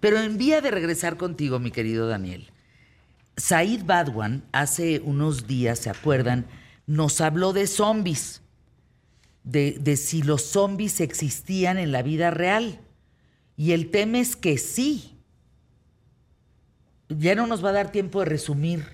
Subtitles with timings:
[0.00, 2.50] Pero en vía de regresar contigo, mi querido Daniel,
[3.36, 6.46] Said Badwan hace unos días, ¿se acuerdan?
[6.86, 8.42] Nos habló de zombies,
[9.44, 12.80] de, si los zombies existían en la vida real.
[13.56, 15.14] Y el tema es que sí.
[17.08, 18.84] Ya no nos va a dar tiempo de resumir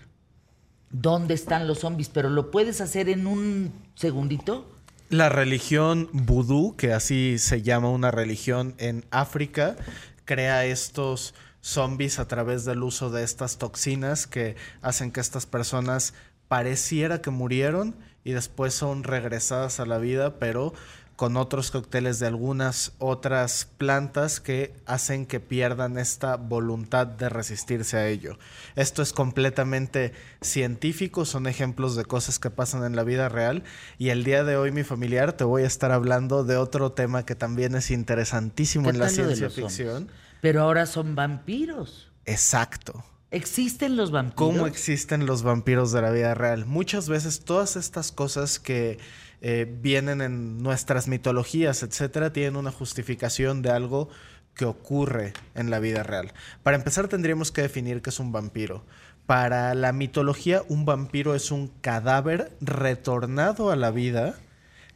[0.91, 4.71] dónde están los zombies, pero lo puedes hacer en un segundito.
[5.11, 9.77] La religión vudú, que así se llama una religión en África,
[10.25, 16.15] crea estos zombies a través del uso de estas toxinas que hacen que estas personas
[16.48, 20.73] pareciera que murieron y después son regresadas a la vida, pero
[21.16, 27.96] con otros cócteles de algunas otras plantas que hacen que pierdan esta voluntad de resistirse
[27.96, 28.38] a ello.
[28.74, 33.62] Esto es completamente científico, son ejemplos de cosas que pasan en la vida real
[33.96, 37.24] y el día de hoy mi familiar te voy a estar hablando de otro tema
[37.24, 40.09] que también es interesantísimo en la ciencia ficción.
[40.40, 42.10] Pero ahora son vampiros.
[42.26, 43.04] Exacto.
[43.30, 44.37] ¿Existen los vampiros?
[44.37, 46.66] ¿Cómo existen los vampiros de la vida real?
[46.66, 48.99] Muchas veces todas estas cosas que
[49.40, 54.09] eh, vienen en nuestras mitologías, etcétera, tienen una justificación de algo
[54.54, 56.32] que ocurre en la vida real.
[56.63, 58.85] Para empezar, tendríamos que definir qué es un vampiro.
[59.27, 64.37] Para la mitología, un vampiro es un cadáver retornado a la vida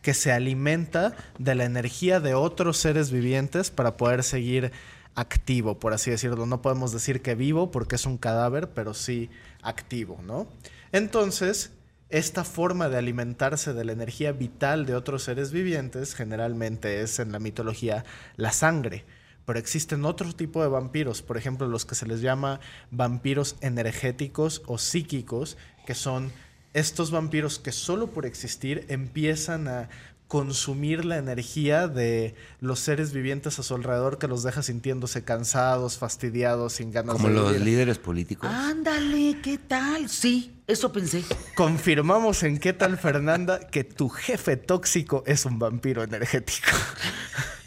[0.02, 4.70] que se alimenta de la energía de otros seres vivientes para poder seguir
[5.14, 6.46] activo, por así decirlo.
[6.46, 9.30] No podemos decir que vivo porque es un cadáver, pero sí
[9.62, 10.46] activo, ¿no?
[10.92, 11.72] Entonces,
[12.10, 17.32] esta forma de alimentarse de la energía vital de otros seres vivientes generalmente es en
[17.32, 18.04] la mitología
[18.36, 19.04] la sangre.
[19.44, 24.62] Pero existen otro tipo de vampiros, por ejemplo los que se les llama vampiros energéticos
[24.66, 26.32] o psíquicos, que son
[26.74, 29.88] estos vampiros que solo por existir empiezan a
[30.28, 35.96] consumir la energía de los seres vivientes a su alrededor que los deja sintiéndose cansados,
[35.98, 37.64] fastidiados, sin ganas Como de los vivir.
[37.64, 38.48] líderes políticos.
[38.52, 40.08] Ándale, ¿qué tal?
[40.10, 41.24] Sí, eso pensé.
[41.56, 46.68] Confirmamos en qué tal Fernanda que tu jefe tóxico es un vampiro energético.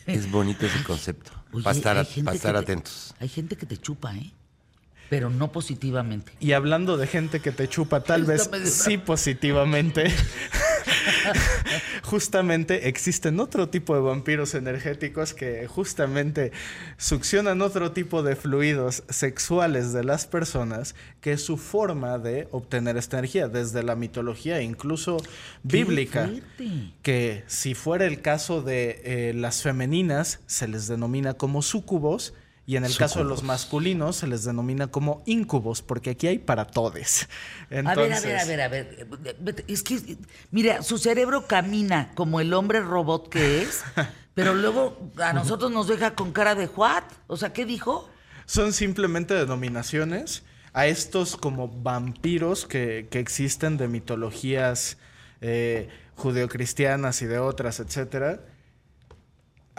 [0.08, 1.32] Es bonito ese concepto.
[1.54, 3.14] Oye, para estar, para te- atentos.
[3.20, 4.32] Hay gente que te chupa, ¿eh?
[5.10, 6.32] Pero no positivamente.
[6.40, 10.06] Y hablando de gente que te chupa, tal vez sí positivamente.
[12.04, 16.52] justamente existen otro tipo de vampiros energéticos que justamente
[16.98, 22.98] succionan otro tipo de fluidos sexuales de las personas, que es su forma de obtener
[22.98, 25.18] esta energía, desde la mitología, incluso
[25.64, 26.30] bíblica.
[27.02, 32.34] Que si fuera el caso de eh, las femeninas, se les denomina como súcubos.
[32.66, 36.40] Y en el caso de los masculinos se les denomina como íncubos, porque aquí hay
[36.40, 37.28] para todes.
[37.70, 39.66] A ver, a ver, a ver, a ver.
[39.68, 40.18] Es que,
[40.52, 43.84] mira, su cerebro camina como el hombre robot que es,
[44.36, 47.04] pero luego a nosotros nos deja con cara de what?
[47.28, 48.10] O sea, ¿qué dijo?
[48.46, 54.98] Son simplemente denominaciones a estos como vampiros que, que existen de mitologías
[55.42, 58.42] eh, judeocristianas y de otras, etcétera.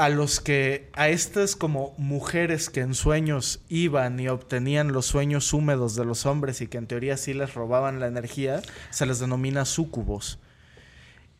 [0.03, 5.53] A los que, a estas como mujeres que en sueños iban y obtenían los sueños
[5.53, 9.21] húmedos de los hombres y que en teoría sí les robaban la energía, se les
[9.21, 10.41] denomina súcubos.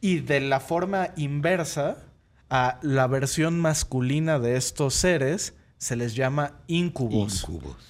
[0.01, 1.97] Y de la forma inversa,
[2.51, 7.41] a la versión masculina de estos seres se les llama incubos.
[7.41, 7.89] Incubos.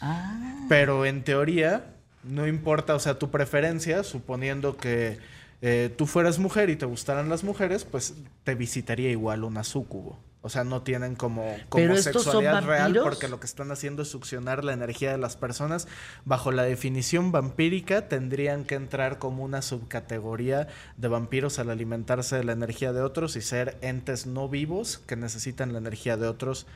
[0.70, 5.18] Pero en teoría, no importa, o sea, tu preferencia, suponiendo que
[5.60, 10.18] eh, tú fueras mujer y te gustaran las mujeres, pues te visitaría igual una súcubo.
[10.44, 13.70] O sea, no tienen como, como ¿Pero estos son sexualidad real porque lo que están
[13.70, 15.86] haciendo es succionar la energía de las personas.
[16.24, 20.66] Bajo la definición vampírica tendrían que entrar como una subcategoría
[20.96, 25.14] de vampiros al alimentarse de la energía de otros y ser entes no vivos que
[25.14, 26.66] necesitan la energía de otros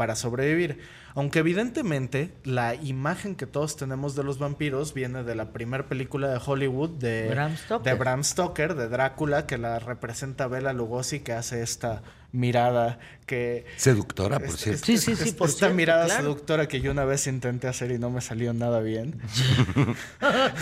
[0.00, 0.80] para sobrevivir.
[1.14, 6.28] Aunque evidentemente la imagen que todos tenemos de los vampiros viene de la primera película
[6.28, 7.92] de Hollywood de Bram Stoker.
[7.92, 12.02] de Bram Stoker, de Drácula, que la representa Bela Lugosi, que hace esta
[12.32, 13.64] mirada que...
[13.76, 14.84] Seductora, por es- cierto.
[14.86, 16.20] Sí, sí, sí, por Esta cierto, mirada claro.
[16.22, 19.20] seductora que yo una vez intenté hacer y no me salió nada bien.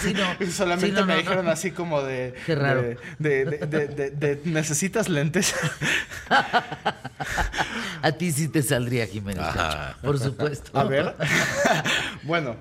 [0.02, 0.46] Sí, no.
[0.52, 1.50] Solamente Sí, no, me no, dijeron no.
[1.50, 2.34] así como de...
[2.46, 2.82] Qué raro.
[2.82, 5.54] De, de- de- de- de- ¿Necesitas lentes?
[8.02, 9.44] A ti sí te saldría, Jiménez.
[10.02, 10.70] Por supuesto.
[10.78, 11.14] A ver.
[12.22, 12.56] bueno,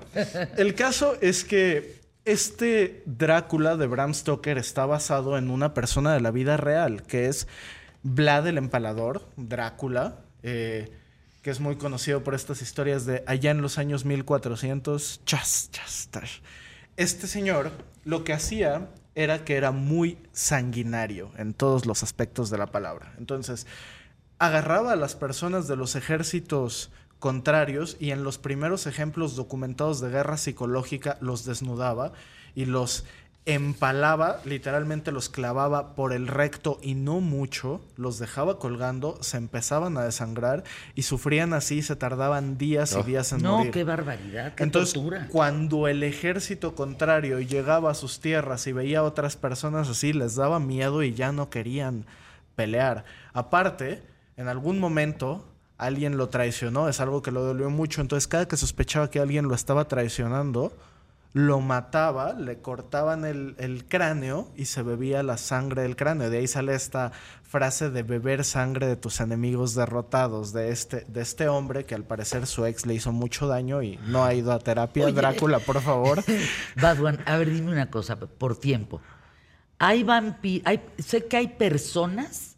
[0.56, 6.20] el caso es que este Drácula de Bram Stoker está basado en una persona de
[6.20, 7.46] la vida real, que es
[8.02, 10.90] Vlad el Empalador, Drácula, eh,
[11.42, 15.22] que es muy conocido por estas historias de allá en los años 1400.
[15.24, 16.40] Chas, chas, tash.
[16.96, 17.70] Este señor
[18.04, 23.14] lo que hacía era que era muy sanguinario en todos los aspectos de la palabra.
[23.18, 23.66] Entonces,
[24.38, 30.10] agarraba a las personas de los ejércitos contrarios y en los primeros ejemplos documentados de
[30.10, 32.12] guerra psicológica los desnudaba
[32.54, 33.04] y los
[33.54, 39.96] empalaba, literalmente los clavaba por el recto y no mucho, los dejaba colgando, se empezaban
[39.96, 40.64] a desangrar
[40.94, 43.02] y sufrían así, se tardaban días y Oh.
[43.04, 43.70] días en No, morir.
[43.72, 45.26] qué barbaridad, qué Entonces, tortura.
[45.30, 50.34] cuando el ejército contrario llegaba a sus tierras y veía a otras personas así, les
[50.36, 52.04] daba miedo y ya no querían
[52.54, 53.04] pelear.
[53.32, 54.02] Aparte,
[54.36, 55.44] en algún momento
[55.78, 59.46] alguien lo traicionó, es algo que lo dolió mucho, entonces cada que sospechaba que alguien
[59.48, 60.72] lo estaba traicionando,
[61.32, 66.30] lo mataba, le cortaban el, el cráneo y se bebía la sangre del cráneo.
[66.30, 67.12] De ahí sale esta
[67.48, 72.04] frase de beber sangre de tus enemigos derrotados, de este, de este hombre que al
[72.04, 75.06] parecer su ex le hizo mucho daño y no ha ido a terapia.
[75.06, 75.14] Oye.
[75.14, 76.22] Drácula, por favor.
[76.80, 79.00] Badwan, a ver, dime una cosa, por tiempo.
[79.78, 80.64] Hay vampiros,
[80.98, 82.56] sé que hay personas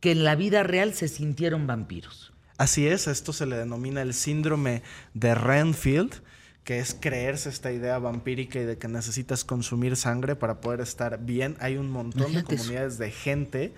[0.00, 2.32] que en la vida real se sintieron vampiros.
[2.58, 4.82] Así es, esto se le denomina el síndrome
[5.14, 6.22] de Renfield,
[6.68, 11.18] que es creerse esta idea vampírica y de que necesitas consumir sangre para poder estar
[11.24, 11.56] bien.
[11.60, 12.46] Hay un montón de eso.
[12.46, 13.72] comunidades de gente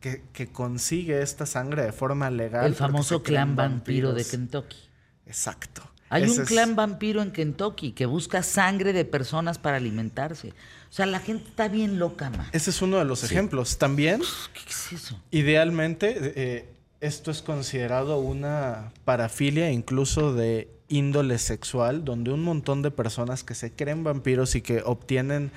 [0.00, 2.66] que, que consigue esta sangre de forma legal.
[2.66, 4.26] El famoso clan vampiro de.
[4.26, 4.76] Kentucky.
[5.24, 5.90] Exacto.
[6.10, 10.50] Hay Ese un es- clan vampiro en Kentucky que busca sangre de personas para alimentarse.
[10.50, 12.46] O sea, la gente está bien loca, man.
[12.52, 13.78] Ese es uno de los ejemplos.
[13.78, 14.20] También,
[14.52, 15.18] ¿Qué es eso?
[15.30, 16.73] idealmente, eh,
[17.06, 23.54] esto es considerado una parafilia incluso de índole sexual, donde un montón de personas que
[23.54, 25.50] se creen vampiros y que obtienen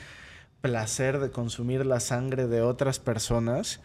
[0.62, 3.80] placer de consumir la sangre de otras personas,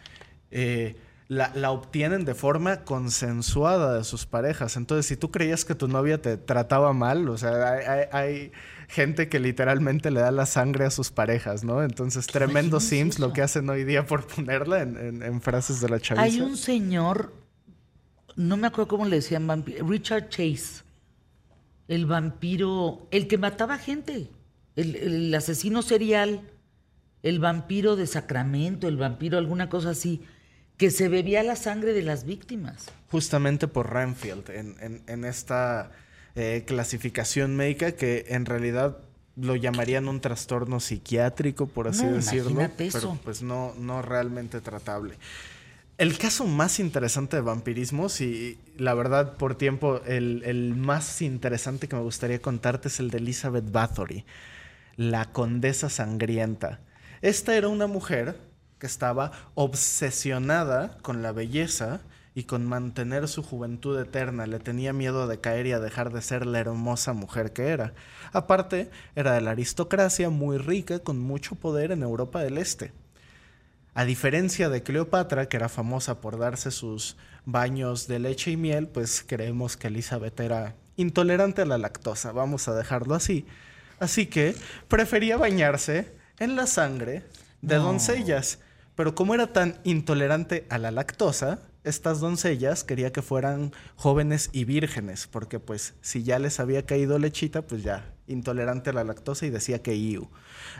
[0.51, 0.95] eh,
[1.27, 4.75] la, la obtienen de forma consensuada de sus parejas.
[4.75, 8.51] Entonces, si tú creías que tu novia te trataba mal, o sea, hay, hay- hay
[8.89, 11.81] gente que literalmente le da la sangre a sus parejas, ¿no?
[11.83, 15.89] Entonces, tremendo Sims lo que hacen hoy día por ponerla en, en- en frases de
[15.89, 16.23] la chaviza.
[16.23, 17.31] Hay un señor,
[18.35, 20.83] no me acuerdo cómo le decían vampiro, Richard Chase,
[21.87, 24.29] el vampiro, el que mataba gente,
[24.75, 26.41] el, el asesino serial,
[27.23, 30.21] el vampiro de Sacramento, el vampiro, alguna cosa así,
[30.77, 32.85] que se bebía la sangre de las víctimas.
[33.11, 35.91] justamente por Renfield en, en- en esta
[36.35, 38.97] eh, clasificación médica que en realidad
[39.35, 43.19] lo llamarían un trastorno psiquiátrico, por así No, decirlo, pero eso.
[43.23, 45.15] pues no, no realmente tratable.
[45.99, 51.87] El caso más interesante de vampirismo, si la verdad por tiempo el, el más interesante
[51.87, 54.25] que me gustaría contarte es el de Elizabeth Bathory,
[54.95, 56.79] la condesa sangrienta.
[57.21, 58.37] Esta era una mujer
[58.79, 62.01] que estaba obsesionada con la belleza
[62.35, 64.47] y con mantener su juventud eterna.
[64.47, 67.93] Le tenía miedo de caer y a dejar de ser la hermosa mujer que era.
[68.31, 72.91] Aparte, era de la aristocracia muy rica, con mucho poder en Europa del Este.
[73.95, 78.87] A diferencia de Cleopatra, que era famosa por darse sus baños de leche y miel,
[78.87, 83.45] pues creemos que Elizabeth era intolerante a la lactosa, vamos a dejarlo así.
[83.99, 84.55] Así que
[84.87, 87.23] prefería bañarse en la sangre
[87.61, 87.83] de No.
[87.83, 88.59] doncellas.
[88.95, 94.65] Pero como era tan intolerante a la lactosa, estas doncellas quería que fueran jóvenes y
[94.65, 99.45] vírgenes, porque pues si ya les había caído lechita, pues ya intolerante a la lactosa
[99.45, 100.29] y decía que iu.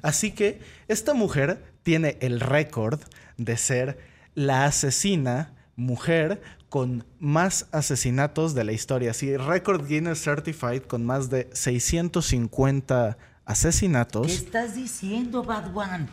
[0.02, 3.02] Así que esta mujer tiene el récord
[3.38, 4.00] de ser
[4.36, 9.12] la asesina mujer con más asesinatos de la historia.
[9.12, 14.32] Así, récord Guinness Certified con más de 650 ¿Qué asesinatos.
[14.32, 16.08] estás diciendo, Bad One?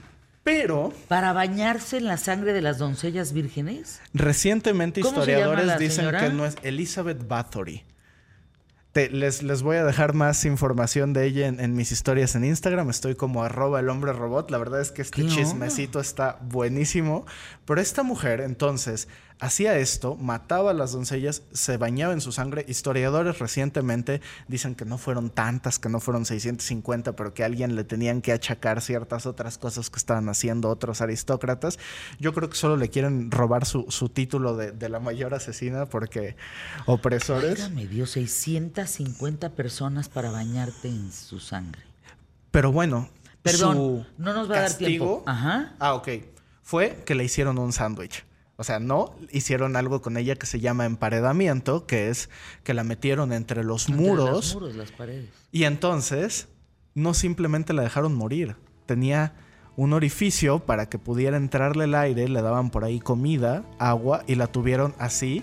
[0.50, 4.00] Pero ¿Para bañarse en la sangre de las doncellas vírgenes?
[4.14, 6.20] Recientemente ¿Cómo se llama historiadores dicen señora?
[6.20, 7.84] que no es Elizabeth Bathory.
[8.92, 12.44] Te- les, les voy a dejar más información de ella en, en mis historias en
[12.44, 12.90] Instagram.
[12.90, 14.50] Estoy como arroba el hombre robot.
[14.50, 17.24] La verdad es que este chismecito está buenísimo.
[17.66, 19.06] Pero esta mujer entonces
[19.40, 22.64] hacía esto, mataba a las doncellas, se bañaba en su sangre.
[22.68, 27.74] Historiadores recientemente dicen que no fueron tantas, que no fueron 650, pero que a alguien
[27.74, 31.78] le tenían que achacar ciertas otras cosas que estaban haciendo otros aristócratas.
[32.18, 35.86] Yo creo que solo le quieren robar su, su título de, de la mayor asesina
[35.86, 36.36] porque
[36.86, 37.70] opresores.
[37.70, 41.82] me dio 650 personas para bañarte en su sangre.
[42.50, 43.08] Pero bueno,
[43.42, 45.22] Perdón, su no nos va a dar castigo- tiempo.
[45.26, 45.74] Ajá.
[45.78, 46.08] Ah, ok.
[46.62, 48.24] Fue que le hicieron un sándwich.
[48.60, 52.28] O sea, no hicieron algo con ella que se llama emparedamiento, que es
[52.62, 55.30] que la metieron entre los Entre muros Los muros, las paredes.
[55.50, 56.48] y entonces
[56.94, 58.56] no simplemente la dejaron morir.
[58.84, 59.32] Tenía
[59.76, 64.34] un orificio para que pudiera entrarle el aire, le daban por ahí comida, agua y
[64.34, 65.42] la tuvieron así.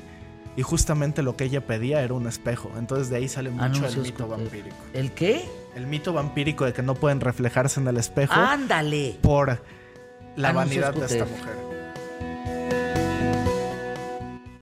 [0.56, 2.70] Y justamente lo que ella pedía era un espejo.
[2.78, 4.76] Entonces de ahí sale mucho el mito vampírico.
[4.94, 5.44] ¿El qué?
[5.76, 9.18] El mito vampírico de que no pueden reflejarse en el espejo Ándale.
[9.24, 9.60] por
[10.36, 11.67] la Anuncios vanidad de esta mujer.